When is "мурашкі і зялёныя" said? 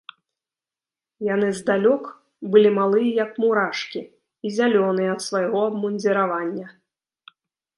3.43-5.09